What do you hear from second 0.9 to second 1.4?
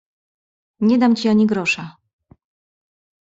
dam ci